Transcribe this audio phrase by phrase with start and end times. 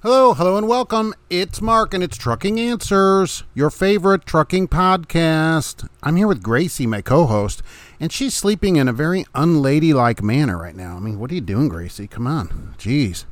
[0.00, 1.12] Hello, hello, and welcome.
[1.28, 5.88] It's Mark, and it's Trucking Answers, your favorite trucking podcast.
[6.04, 7.64] I'm here with Gracie, my co host,
[7.98, 10.96] and she's sleeping in a very unladylike manner right now.
[10.96, 12.06] I mean, what are you doing, Gracie?
[12.06, 12.76] Come on.
[12.78, 13.24] Jeez.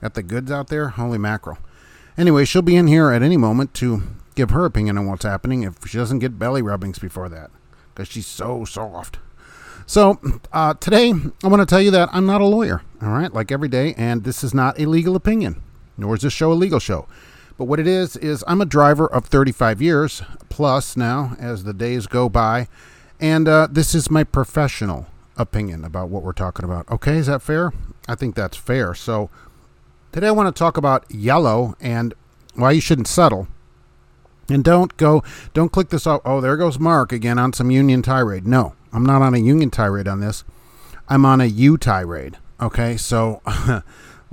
[0.00, 0.88] Got the goods out there?
[0.88, 1.58] Holy mackerel.
[2.16, 4.02] Anyway, she'll be in here at any moment to
[4.34, 7.50] give her opinion on what's happening if she doesn't get belly rubbings before that,
[7.94, 9.18] because she's so soft.
[9.84, 10.18] So,
[10.54, 13.52] uh, today, I want to tell you that I'm not a lawyer, all right, like
[13.52, 15.60] every day, and this is not a legal opinion,
[15.96, 17.06] nor is this show a legal show.
[17.56, 21.72] But what it is, is I'm a driver of 35 years plus now as the
[21.72, 22.68] days go by,
[23.20, 26.90] and uh, this is my professional opinion about what we're talking about.
[26.90, 27.72] Okay, is that fair?
[28.08, 28.94] I think that's fair.
[28.94, 29.30] So,
[30.12, 32.14] today I want to talk about yellow and
[32.54, 33.48] why you shouldn't settle.
[34.48, 35.22] And don't go,
[35.54, 36.20] don't click this off.
[36.24, 38.46] Oh, there goes Mark again on some union tirade.
[38.46, 40.44] No, I'm not on a union tirade on this.
[41.08, 42.38] I'm on a U tirade.
[42.60, 43.42] Okay, so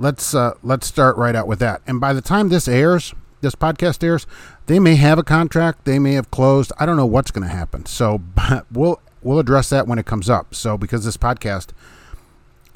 [0.02, 1.82] let's uh, let's start right out with that.
[1.86, 4.26] And by the time this airs, this podcast airs,
[4.66, 6.72] they may have a contract, they may have closed.
[6.78, 7.86] I don't know what's going to happen.
[7.86, 8.22] So
[8.72, 10.54] we'll we'll address that when it comes up.
[10.54, 11.68] So because this podcast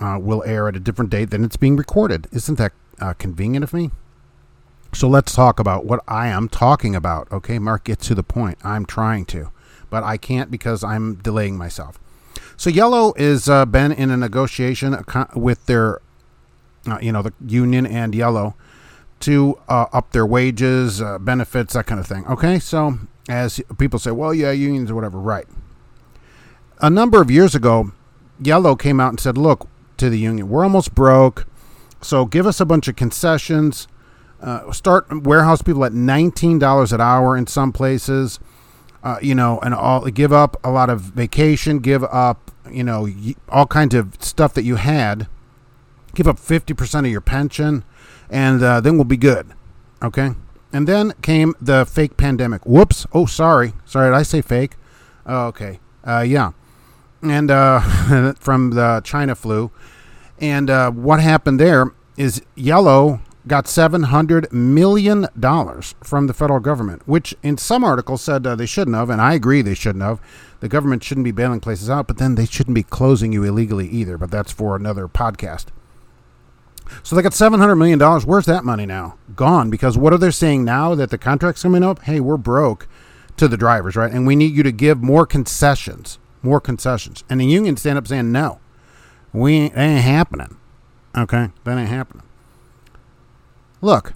[0.00, 3.64] uh, will air at a different date than it's being recorded, isn't that uh, convenient
[3.64, 3.90] of me?
[4.94, 7.30] So let's talk about what I am talking about.
[7.30, 8.58] Okay, Mark, get to the point.
[8.64, 9.50] I'm trying to
[9.90, 11.98] but I can't because I'm delaying myself.
[12.56, 14.96] So Yellow has uh, been in a negotiation
[15.34, 16.00] with their,
[16.86, 18.54] uh, you know, the union and Yellow
[19.20, 22.26] to uh, up their wages, uh, benefits, that kind of thing.
[22.26, 25.46] Okay, so as people say, well, yeah, unions or whatever, right.
[26.80, 27.92] A number of years ago,
[28.40, 31.46] Yellow came out and said, look, to the union, we're almost broke,
[32.02, 33.88] so give us a bunch of concessions.
[34.40, 38.38] Uh, start warehouse people at $19 an hour in some places
[39.06, 43.08] uh, you know, and all give up a lot of vacation, give up, you know,
[43.48, 45.28] all kinds of stuff that you had,
[46.16, 47.84] give up 50% of your pension,
[48.28, 49.52] and uh, then we'll be good.
[50.02, 50.30] Okay.
[50.72, 52.66] And then came the fake pandemic.
[52.66, 53.06] Whoops.
[53.12, 53.74] Oh, sorry.
[53.84, 54.10] Sorry.
[54.10, 54.72] Did I say fake?
[55.24, 55.78] Oh, okay.
[56.04, 56.52] Uh, yeah.
[57.22, 59.70] And uh, from the China flu.
[60.38, 65.28] And uh, what happened there is Yellow got $700 million
[66.02, 69.34] from the federal government, which in some articles said uh, they shouldn't have, and I
[69.34, 70.20] agree they shouldn't have.
[70.60, 73.88] The government shouldn't be bailing places out, but then they shouldn't be closing you illegally
[73.88, 75.66] either, but that's for another podcast.
[77.02, 77.98] So they got $700 million.
[78.00, 79.16] Where's that money now?
[79.34, 82.02] Gone, because what are they saying now that the contract's coming up?
[82.02, 82.88] Hey, we're broke
[83.36, 84.12] to the drivers, right?
[84.12, 87.24] And we need you to give more concessions, more concessions.
[87.28, 88.60] And the union stand up saying, no,
[89.32, 90.56] we ain't, that ain't happening.
[91.16, 92.22] Okay, that ain't happening.
[93.80, 94.14] Look,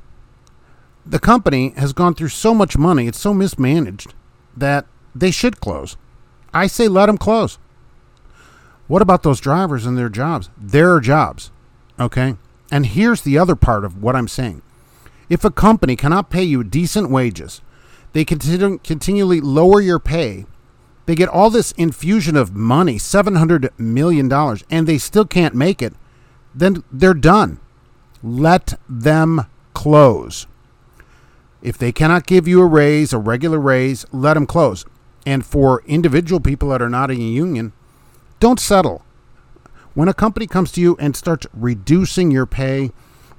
[1.04, 4.14] the company has gone through so much money, it's so mismanaged
[4.56, 5.97] that they should close.
[6.52, 7.58] I say let them close.
[8.87, 10.50] What about those drivers and their jobs?
[10.58, 11.50] Their jobs.
[11.98, 12.37] Okay?
[12.70, 14.62] And here's the other part of what I'm saying.
[15.28, 17.60] If a company cannot pay you decent wages,
[18.12, 20.47] they continue, continually lower your pay,
[21.06, 24.32] they get all this infusion of money, $700 million,
[24.70, 25.94] and they still can't make it,
[26.54, 27.60] then they're done
[28.22, 30.47] let them close.
[31.62, 34.84] If they cannot give you a raise, a regular raise, let them close.
[35.26, 37.72] And for individual people that are not in a union,
[38.38, 39.04] don't settle.
[39.95, 42.93] When a company comes to you and starts reducing your pay,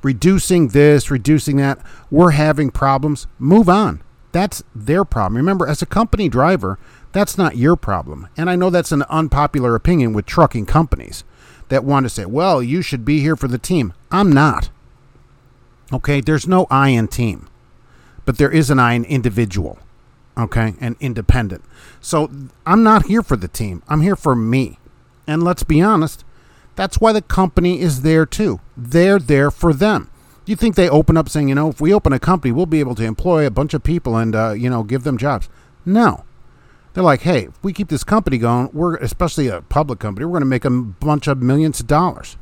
[0.03, 1.79] reducing this, reducing that,
[2.09, 4.01] we're having problems, move on.
[4.31, 5.37] That's their problem.
[5.37, 6.79] Remember, as a company driver,
[7.11, 8.27] that's not your problem.
[8.37, 11.23] And I know that's an unpopular opinion with trucking companies
[11.69, 13.93] that want to say, well, you should be here for the team.
[14.11, 14.69] I'm not.
[15.93, 17.49] Okay, there's no I in team,
[18.25, 19.79] but there is an I in individual.
[20.37, 21.63] Okay, and independent.
[21.99, 22.31] So
[22.65, 23.83] I'm not here for the team.
[23.89, 24.79] I'm here for me.
[25.27, 26.23] And let's be honest,
[26.81, 28.59] that's why the company is there too.
[28.75, 30.09] They're there for them.
[30.47, 32.79] You think they open up saying, you know, if we open a company, we'll be
[32.79, 35.47] able to employ a bunch of people and, uh, you know, give them jobs?
[35.85, 36.23] No.
[36.93, 40.31] They're like, hey, if we keep this company going, we're especially a public company, we're
[40.31, 42.35] going to make a bunch of millions of dollars.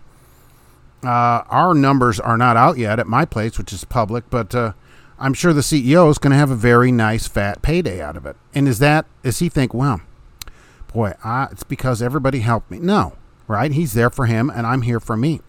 [1.04, 4.72] Uh, our numbers are not out yet at my place, which is public, but uh,
[5.20, 8.26] I'm sure the CEO is going to have a very nice fat payday out of
[8.26, 8.38] it.
[8.56, 10.00] And is that is he think, well,
[10.94, 12.80] boy, I, it's because everybody helped me?
[12.80, 13.18] No,
[13.50, 13.74] right?
[13.74, 15.42] He's there for him, and I'm here for me.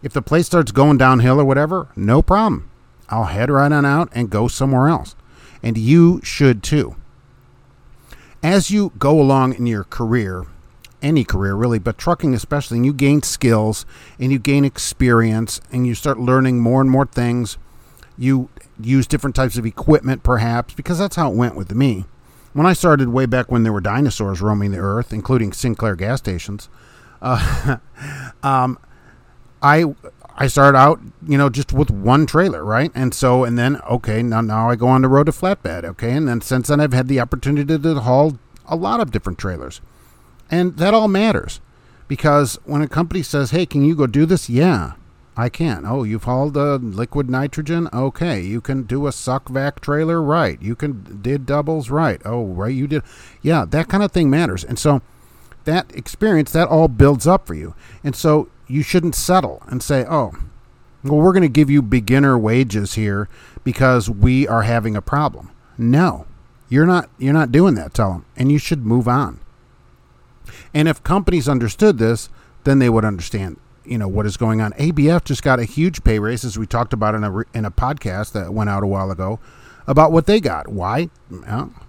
[0.00, 2.70] If the place starts going downhill or whatever, no problem.
[3.08, 5.16] I'll head right on out and go somewhere else.
[5.60, 6.94] And you should too
[8.46, 10.46] as you go along in your career,
[11.02, 13.84] any career really, but trucking especially, and you gain skills
[14.20, 17.58] and you gain experience and you start learning more and more things.
[18.16, 18.48] You
[18.80, 22.04] use different types of equipment, perhaps, because that's how it went with me.
[22.52, 26.20] When I started way back when there were dinosaurs roaming the earth, including Sinclair gas
[26.20, 26.68] stations,
[27.22, 27.78] uh,
[28.42, 28.78] um,
[29.62, 29.84] I
[30.38, 32.92] I started out, you know, just with one trailer, right?
[32.94, 36.12] And so, and then, okay, now, now I go on the road to flatbed, okay?
[36.12, 39.80] And then since then, I've had the opportunity to haul a lot of different trailers.
[40.50, 41.60] And that all matters
[42.06, 44.50] because when a company says, hey, can you go do this?
[44.50, 44.92] Yeah,
[45.38, 45.84] I can.
[45.86, 47.88] Oh, you've hauled a liquid nitrogen?
[47.92, 48.40] Okay.
[48.40, 50.22] You can do a suck vac trailer?
[50.22, 50.60] Right.
[50.60, 51.90] You can did doubles?
[51.90, 52.20] Right.
[52.24, 52.74] Oh, right.
[52.74, 53.02] You did.
[53.42, 54.64] Yeah, that kind of thing matters.
[54.64, 55.02] And so
[55.66, 57.74] that experience, that all builds up for you.
[58.02, 60.32] And so you shouldn't settle and say, oh,
[61.04, 63.28] well, we're going to give you beginner wages here
[63.62, 65.50] because we are having a problem.
[65.78, 66.26] No,
[66.68, 67.10] you're not.
[67.18, 67.94] You're not doing that.
[67.94, 69.38] Tell them, and you should move on.
[70.72, 72.28] And if companies understood this,
[72.64, 74.72] then they would understand you know what is going on.
[74.72, 77.70] ABF just got a huge pay raise, as we talked about in a in a
[77.70, 79.38] podcast that went out a while ago
[79.86, 80.68] about what they got.
[80.68, 81.10] Why?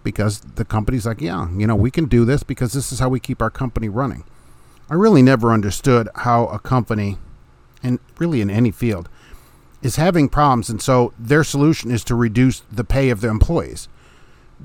[0.04, 3.10] Because the company's like, yeah, you know, we can do this because this is how
[3.10, 4.24] we keep our company running.
[4.90, 7.18] I really never understood how a company,
[7.84, 9.10] and really in any field,
[9.82, 13.88] is having problems, and so their solution is to reduce the pay of their employees.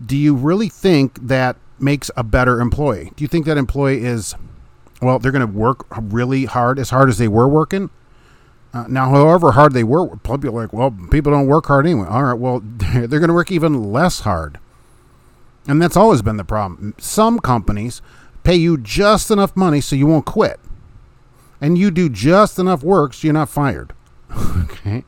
[0.07, 3.13] Do you really think that makes a better employee?
[3.17, 4.35] Do you think that employee is
[5.03, 7.91] well, they're going to work really hard, as hard as they were working.
[8.75, 12.07] Uh, now, however hard they work, people are like, well, people don't work hard anyway.
[12.09, 14.59] All right, well, they're going to work even less hard.
[15.67, 16.95] And that's always been the problem.
[16.99, 18.03] Some companies
[18.45, 20.59] pay you just enough money so you won't quit.
[21.61, 23.93] And you do just enough work so you're not fired.
[24.37, 25.05] okay.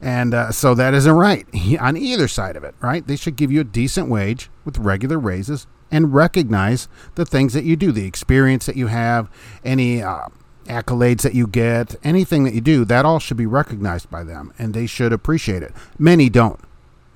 [0.00, 1.46] And uh, so that isn't right
[1.80, 3.06] on either side of it, right?
[3.06, 7.64] They should give you a decent wage with regular raises and recognize the things that
[7.64, 9.30] you do, the experience that you have,
[9.64, 10.26] any uh,
[10.68, 14.52] accolades that you get, anything that you do, that all should be recognized by them
[14.58, 15.72] and they should appreciate it.
[15.98, 16.60] Many don't,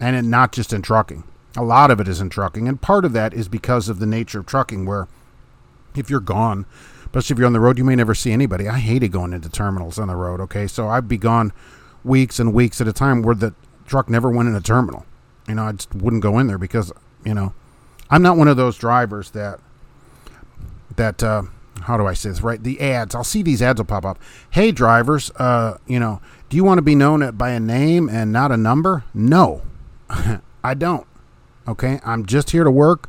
[0.00, 1.24] and not just in trucking.
[1.56, 4.06] A lot of it is in trucking, and part of that is because of the
[4.06, 5.06] nature of trucking, where
[5.94, 6.64] if you're gone,
[7.04, 8.68] especially if you're on the road, you may never see anybody.
[8.68, 10.66] I hated going into terminals on the road, okay?
[10.66, 11.52] So I'd be gone
[12.04, 13.54] weeks and weeks at a time where the
[13.86, 15.04] truck never went in a terminal.
[15.46, 16.90] You know, I just wouldn't go in there because,
[17.24, 17.52] you know,
[18.08, 19.60] I'm not one of those drivers that
[20.96, 21.42] that uh,
[21.82, 22.62] how do I say this right?
[22.62, 23.14] The ads.
[23.14, 24.18] I'll see these ads will pop up.
[24.50, 28.32] Hey drivers, uh, you know, do you want to be known by a name and
[28.32, 29.04] not a number?
[29.14, 29.62] No,
[30.64, 31.06] I don't.
[31.66, 33.08] Okay, I'm just here to work.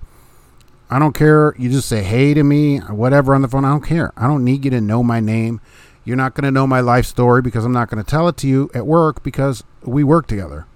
[0.89, 1.55] I don't care.
[1.57, 3.65] You just say hey to me, whatever on the phone.
[3.65, 4.13] I don't care.
[4.15, 5.59] I don't need you to know my name.
[6.05, 8.37] You're not going to know my life story because I'm not going to tell it
[8.37, 10.67] to you at work because we work together.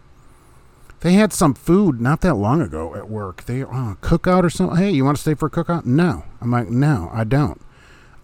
[1.02, 3.44] They had some food not that long ago at work.
[3.46, 4.78] They uh, cookout or something.
[4.78, 5.86] Hey, you want to stay for a cookout?
[5.86, 6.24] No.
[6.42, 7.62] I'm like, no, I don't.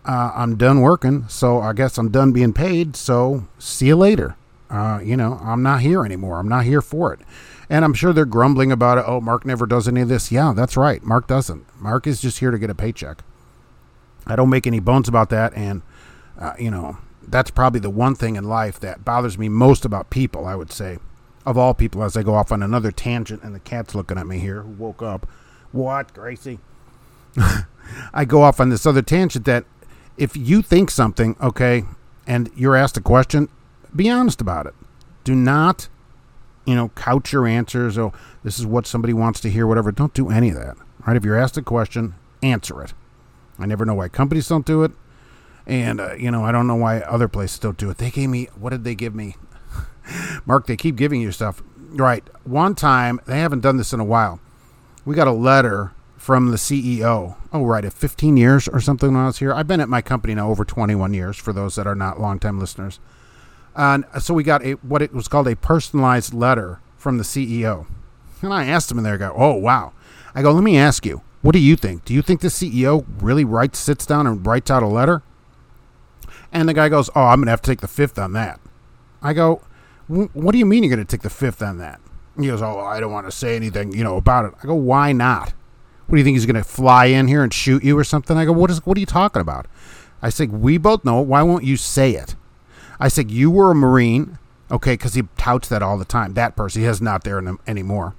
[0.06, 2.96] Uh, I'm done working, so I guess I'm done being paid.
[2.96, 4.36] So see you later.
[4.70, 6.40] Uh, you know, I'm not here anymore.
[6.40, 7.20] I'm not here for it.
[7.70, 9.06] And I'm sure they're grumbling about it.
[9.08, 10.32] Oh, Mark never does any of this.
[10.32, 11.02] Yeah, that's right.
[11.04, 11.66] Mark doesn't.
[11.80, 13.24] Mark is just here to get a paycheck.
[14.26, 15.54] I don't make any bones about that.
[15.56, 15.82] And,
[16.40, 20.10] uh, you know, that's probably the one thing in life that bothers me most about
[20.10, 20.98] people, I would say
[21.46, 24.28] of all people, as I go off on another tangent, and the cat's looking at
[24.28, 25.28] me here, woke up.
[25.72, 26.60] What, Gracie?
[28.13, 29.66] I go off on this other tangent that
[30.17, 31.84] if you think something, okay,
[32.27, 33.50] and you're asked a question,
[33.96, 34.74] be honest about it.
[35.24, 35.88] Do not,
[36.65, 37.98] you know, couch your answers.
[37.98, 39.91] Oh, this is what somebody wants to hear, whatever.
[39.91, 40.77] Don't do any of that.
[41.05, 41.17] Right?
[41.17, 42.93] If you're asked a question, answer it.
[43.58, 44.91] I never know why companies don't do it.
[45.65, 47.98] And, uh, you know, I don't know why other places don't do it.
[47.98, 49.36] They gave me, what did they give me?
[50.46, 51.63] Mark, they keep giving you stuff.
[51.77, 52.24] Right.
[52.43, 54.39] One time, they haven't done this in a while.
[55.05, 55.93] We got a letter
[56.24, 57.36] from the CEO.
[57.51, 57.84] Oh, right.
[57.84, 59.53] At 15 years or something when I was here.
[59.53, 62.62] I've been at my company now over 21 years for those that are not longtime
[62.62, 63.01] listeners.
[63.75, 67.88] And so we got a what it was called a personalized letter from the CEO.
[68.42, 69.92] And I asked him in there, I go, oh, wow.
[70.34, 72.06] I go, let me ask you, what do you think?
[72.06, 75.24] Do you think the CEO really writes, sits down and writes out a letter?
[76.53, 78.62] And the guy goes, oh, I'm going to have to take the fifth on that.
[79.22, 79.62] I go,
[80.08, 82.00] what do you mean you're going to take the fifth on that?
[82.39, 84.53] He goes, oh, I don't want to say anything, you know, about it.
[84.63, 85.53] I go, why not?
[86.07, 88.38] What do you think he's going to fly in here and shoot you or something?
[88.38, 88.86] I go, what is?
[88.86, 89.67] What are you talking about?
[90.22, 91.22] I said, we both know.
[91.22, 92.36] Why won't you say it?
[93.00, 94.38] I said, you were a Marine,
[94.72, 94.93] okay?
[94.93, 96.33] Because he touts that all the time.
[96.33, 98.15] That person, he has not there anymore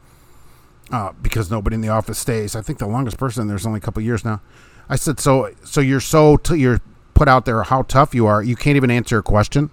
[0.91, 2.55] uh, because nobody in the office stays.
[2.55, 4.41] I think the longest person there's only a couple years now.
[4.89, 6.81] I said, so so you're so t- you're
[7.15, 8.43] put out there how tough you are.
[8.43, 9.71] You can't even answer a question.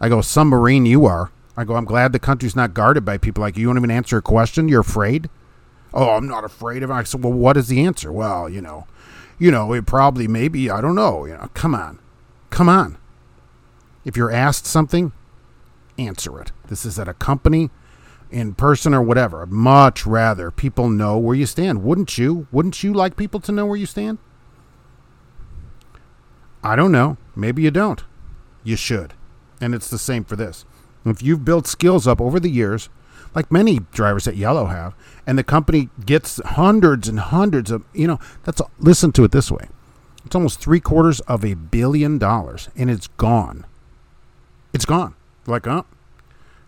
[0.00, 1.30] I go, some Marine you are.
[1.56, 3.62] I go, I'm glad the country's not guarded by people like you.
[3.62, 4.68] You won't even answer a question.
[4.68, 5.28] You're afraid.
[6.00, 6.94] Oh, I'm not afraid of it.
[6.94, 8.12] I said, well, what is the answer?
[8.12, 8.86] Well, you know,
[9.36, 11.24] you know, it probably maybe I don't know.
[11.24, 11.98] You know, come on,
[12.50, 12.98] come on.
[14.04, 15.10] If you're asked something,
[15.98, 16.52] answer it.
[16.68, 17.70] This is at a company,
[18.30, 19.42] in person or whatever.
[19.42, 21.82] I'd much rather people know where you stand.
[21.82, 22.46] Wouldn't you?
[22.52, 24.18] Wouldn't you like people to know where you stand?
[26.62, 27.16] I don't know.
[27.34, 28.04] Maybe you don't.
[28.62, 29.14] You should.
[29.60, 30.64] And it's the same for this.
[31.04, 32.88] If you've built skills up over the years,
[33.34, 34.94] like many drivers at Yellow have,
[35.26, 39.50] and the company gets hundreds and hundreds of, you know, that's listen to it this
[39.50, 39.68] way.
[40.24, 43.64] It's almost three quarters of a billion dollars, and it's gone.
[44.72, 45.14] It's gone.
[45.46, 45.86] Like, oh,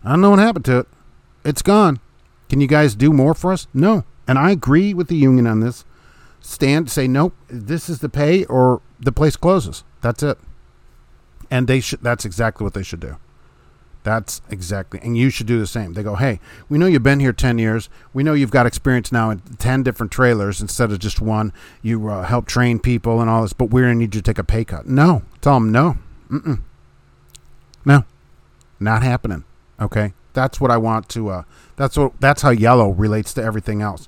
[0.03, 0.87] I don't know what happened to it.
[1.45, 1.99] It's gone.
[2.49, 3.67] Can you guys do more for us?
[3.73, 4.03] No.
[4.27, 5.85] And I agree with the union on this.
[6.39, 9.83] Stand, say, nope, this is the pay, or the place closes.
[10.01, 10.37] That's it.
[11.49, 12.01] And they should.
[12.01, 13.17] That's exactly what they should do.
[14.03, 15.93] That's exactly, and you should do the same.
[15.93, 16.39] They go, hey,
[16.69, 17.87] we know you've been here 10 years.
[18.13, 21.53] We know you've got experience now in 10 different trailers instead of just one.
[21.83, 24.25] You uh, help train people and all this, but we're going to need you to
[24.25, 24.87] take a pay cut.
[24.87, 25.21] No.
[25.41, 25.97] Tell them no.
[26.31, 26.61] Mm-mm.
[27.85, 28.05] No.
[28.79, 29.43] Not happening.
[29.79, 30.13] Okay.
[30.33, 31.43] That's what I want to, uh,
[31.75, 34.07] that's what, that's how yellow relates to everything else.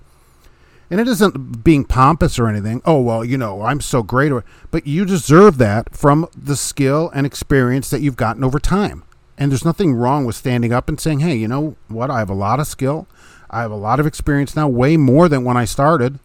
[0.89, 2.81] And it isn't being pompous or anything.
[2.85, 4.31] Oh, well, you know, I'm so great.
[4.71, 9.03] But you deserve that from the skill and experience that you've gotten over time.
[9.37, 12.11] And there's nothing wrong with standing up and saying, hey, you know what?
[12.11, 13.07] I have a lot of skill.
[13.49, 16.19] I have a lot of experience now, way more than when I started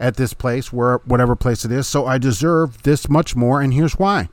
[0.00, 1.86] at this place, where whatever place it is.
[1.86, 4.28] So I deserve this much more, and here's why.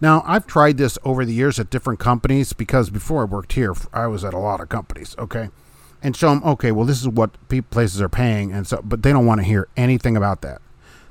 [0.00, 3.74] Now, I've tried this over the years at different companies because before I worked here,
[3.92, 5.50] I was at a lot of companies, okay?
[6.02, 7.30] And show them, okay, well, this is what
[7.70, 10.60] places are paying, and so, but they don't want to hear anything about that.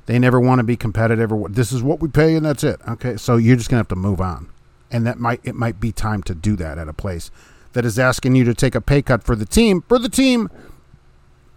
[0.06, 1.54] They never want to be competitive or what.
[1.54, 2.80] this is what we pay, and that's it.
[2.86, 4.50] Okay, so you're just gonna have to move on
[4.92, 7.30] and that might it might be time to do that at a place
[7.72, 10.50] that is asking you to take a pay cut for the team for the team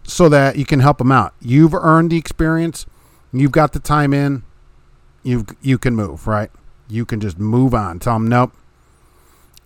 [0.04, 1.34] so that you can help them out.
[1.42, 2.86] You've earned the experience,
[3.34, 4.44] you've got the time in,
[5.24, 6.50] you you can move, right?
[6.88, 8.00] You can just move on.
[8.00, 8.54] Tell them nope.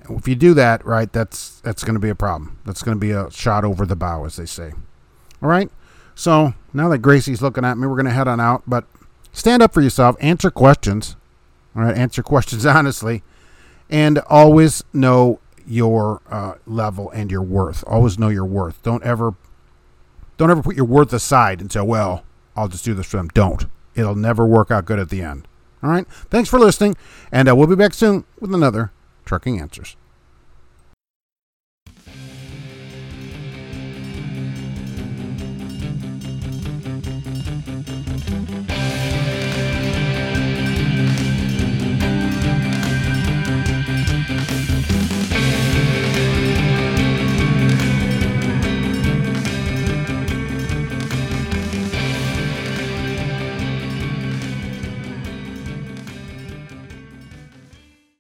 [0.09, 2.57] If you do that, right, that's that's going to be a problem.
[2.65, 4.71] That's going to be a shot over the bow, as they say.
[5.41, 5.69] All right.
[6.15, 8.63] So now that Gracie's looking at me, we're going to head on out.
[8.65, 8.85] But
[9.31, 10.15] stand up for yourself.
[10.19, 11.15] Answer questions.
[11.75, 11.95] All right.
[11.95, 13.23] Answer questions honestly
[13.89, 17.84] and always know your uh, level and your worth.
[17.88, 18.81] Always know your worth.
[18.84, 19.36] Don't ever,
[20.38, 22.24] don't ever put your worth aside and say, "Well,
[22.55, 23.65] I'll just do this for them." Don't.
[23.96, 25.48] It'll never work out good at the end.
[25.81, 26.08] All right.
[26.29, 26.98] Thanks for listening,
[27.31, 28.91] and uh, we'll be back soon with another
[29.25, 29.96] Trucking Answers.